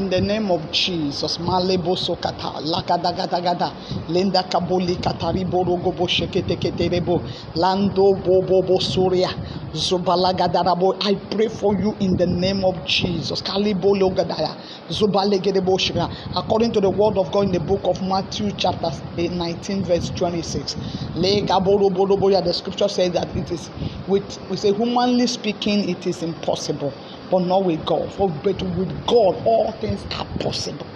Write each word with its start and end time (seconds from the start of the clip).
In 0.00 0.08
the 0.08 0.18
name 0.22 0.50
of 0.50 0.72
Jesus, 0.72 1.36
Malebo 1.36 1.94
Sokata, 1.94 2.56
Lakadagadagada, 2.64 3.70
Lenda 4.08 4.42
Kaboli 4.48 4.96
Kataribo 4.96 5.62
Rogobo 5.62 6.08
Sheketeketerebo, 6.08 7.20
Lando 7.56 8.14
Bobo 8.14 8.78
Soria, 8.80 9.28
Zobalagadabo. 9.74 10.96
I 11.02 11.16
pray 11.30 11.48
for 11.48 11.74
you 11.78 11.94
in 12.00 12.16
the 12.16 12.26
name 12.26 12.64
of 12.64 12.86
Jesus. 12.86 13.42
Kalibo 13.42 13.92
Logadaya, 13.94 14.56
Zobalegedebo 14.88 15.78
Shira. 15.78 16.08
According 16.34 16.72
to 16.72 16.80
the 16.80 16.88
word 16.88 17.18
of 17.18 17.30
God 17.30 17.48
in 17.48 17.52
the 17.52 17.60
book 17.60 17.82
of 17.84 18.00
Matthew, 18.00 18.52
chapter 18.56 18.88
19, 19.18 19.84
verse 19.84 20.08
26. 20.16 20.76
Legaborobodoboya, 21.16 22.42
The 22.42 22.54
scripture 22.54 22.88
says 22.88 23.12
that 23.12 23.36
it 23.36 23.52
is 23.52 23.68
with 24.08 24.24
we 24.48 24.56
say 24.56 24.72
humanly 24.72 25.26
speaking, 25.26 25.90
it 25.90 26.06
is 26.06 26.22
impossible 26.22 26.94
but 27.30 27.40
not 27.46 27.64
with 27.64 27.84
God. 27.86 28.12
For 28.12 28.28
but 28.28 28.62
with 28.62 29.06
God, 29.06 29.42
all 29.44 29.72
things 29.80 30.04
are 30.12 30.26
possible. 30.38 30.86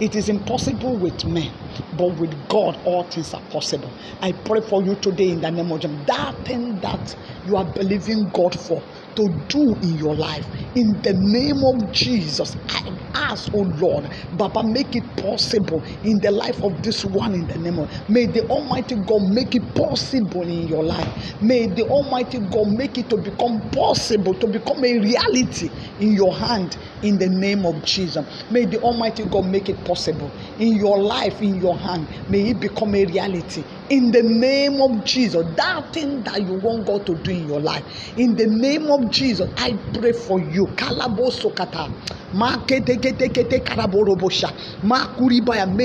It 0.00 0.16
is 0.16 0.28
impossible 0.30 0.96
with 0.98 1.26
men, 1.26 1.52
but 1.98 2.18
with 2.18 2.32
God, 2.48 2.78
all 2.86 3.04
things 3.04 3.34
are 3.34 3.42
possible. 3.50 3.90
I 4.22 4.32
pray 4.32 4.60
for 4.62 4.82
you 4.82 4.94
today 4.96 5.28
in 5.28 5.40
the 5.40 5.50
name 5.50 5.70
of 5.70 5.80
Jesus. 5.80 6.06
That 6.06 6.34
thing 6.46 6.80
that 6.80 7.16
you 7.46 7.56
are 7.56 7.66
believing 7.74 8.30
God 8.32 8.58
for 8.58 8.82
to 9.16 9.28
do 9.48 9.74
in 9.82 9.98
your 9.98 10.14
life, 10.14 10.46
in 10.74 11.02
the 11.02 11.12
name 11.14 11.58
of 11.74 11.92
Jesus, 11.92 12.56
I 12.68 12.88
ask, 13.14 13.50
oh 13.54 13.64
Lord, 13.78 14.08
Baba, 14.36 14.62
make 14.64 14.94
it 14.96 15.04
possible 15.16 15.82
in 16.04 16.18
the 16.20 16.30
life 16.30 16.62
of 16.62 16.82
this 16.82 17.04
one 17.04 17.34
in 17.34 17.46
the 17.46 17.58
name 17.58 17.78
of. 17.78 17.90
May 18.08 18.26
the 18.26 18.46
Almighty 18.48 18.96
God 18.96 19.22
make 19.30 19.54
it 19.54 19.74
possible 19.74 20.42
in 20.42 20.66
your 20.68 20.84
life. 20.84 21.08
May 21.42 21.66
the 21.66 21.84
Almighty 21.88 22.38
God 22.38 22.66
make 22.76 22.98
it 22.98 23.08
to 23.10 23.16
become 23.18 23.60
possible, 23.70 24.34
to 24.34 24.46
become 24.48 24.84
a 24.84 24.98
reality 24.98 25.70
in 26.00 26.12
your 26.12 26.34
hand 26.34 26.76
in 27.02 27.18
the 27.18 27.28
name 27.28 27.64
of 27.66 27.84
Jesus. 27.84 28.24
May 28.50 28.64
the 28.66 28.78
Almighty 28.80 29.24
God 29.24 29.46
make 29.46 29.68
it 29.68 29.82
possible 29.84 30.30
in 30.58 30.74
your 30.76 30.98
life, 31.02 31.40
in 31.40 31.54
your 31.56 31.76
hand. 31.78 32.06
May 32.28 32.50
it 32.50 32.60
become 32.60 32.94
a 32.94 33.04
reality 33.06 33.64
in 33.90 34.10
the 34.10 34.22
name 34.22 34.80
of 34.80 35.04
Jesus. 35.04 35.42
That 35.56 35.92
thing 35.92 36.22
that 36.22 36.40
you 36.40 36.54
want 36.54 36.86
God 36.86 37.06
to 37.06 37.14
do 37.22 37.30
in 37.30 37.48
your 37.48 37.60
life, 37.60 37.84
in 38.16 38.34
the 38.36 38.46
name 38.48 38.86
of 38.90 39.10
Jesus, 39.10 39.48
I 39.56 39.72
pray 39.94 40.12
for 40.12 40.40
you. 40.40 40.66
Karaborobosha. 40.76 41.52
Makuribaya. 41.54 41.90
May 42.32 42.56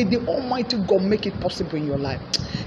the 0.04 0.24
Almighty 0.28 0.78
God 0.78 1.02
make 1.04 1.26
it 1.26 1.40
possible 1.40 1.76
in 1.76 1.86
your 1.86 1.98
life. 1.98 2.22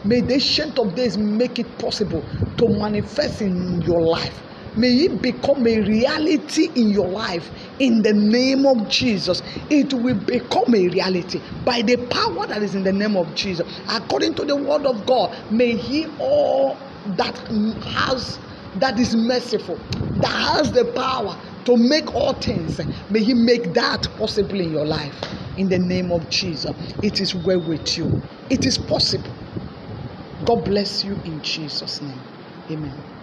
May 0.05 0.21
the 0.21 0.35
ancient 0.35 0.79
of 0.79 0.95
days 0.95 1.17
make 1.17 1.59
it 1.59 1.79
possible 1.79 2.23
to 2.57 2.67
manifest 2.81 3.41
in 3.43 3.81
your 3.83 4.01
life. 4.01 4.43
May 4.77 4.89
it 4.89 5.23
become 5.23 5.67
a 5.67 5.81
reality 5.81 6.69
in 6.75 6.91
your 6.91 7.09
life 7.09 7.51
in 7.79 8.03
the 8.03 8.13
name 8.13 8.65
of 8.67 8.89
Jesus. 8.89 9.43
It 9.71 9.93
will 9.93 10.19
become 10.25 10.75
a 10.75 10.89
reality 10.89 11.41
by 11.65 11.83
the 11.83 11.97
power 12.07 12.47
that 12.47 12.63
is 12.63 12.75
in 12.75 12.85
the 12.85 12.93
name 12.93 13.17
of 13.17 13.35
Jesus. 13.35 13.67
According 13.89 14.35
to 14.35 14.45
the 14.45 14.55
word 14.57 14.87
of 14.87 15.05
God, 15.07 15.37
may 15.51 15.77
He 15.77 16.07
all 16.21 16.77
that 17.17 17.37
has 17.83 18.39
that 18.77 18.99
is 19.01 19.17
merciful, 19.17 19.79
that 20.23 20.57
has 20.59 20.73
the 20.73 20.93
power 20.97 21.37
to 21.67 21.75
make 21.91 22.15
all 22.15 22.41
things, 22.41 22.77
may 23.11 23.21
He 23.21 23.35
make 23.35 23.75
that 23.75 24.03
possible 24.19 24.61
in 24.61 24.71
your 24.71 24.87
life. 24.87 25.17
In 25.57 25.69
the 25.69 25.79
name 25.81 26.09
of 26.13 26.31
Jesus, 26.31 26.73
it 27.03 27.21
is 27.21 27.35
well 27.47 27.61
with 27.67 27.87
you. 27.97 28.13
It 28.51 28.67
is 28.67 28.79
possible. 28.89 29.37
God 30.45 30.59
bless 30.67 31.05
you 31.05 31.19
in 31.25 31.41
Jesus' 31.45 32.01
name. 32.03 32.27
Amen. 32.73 33.18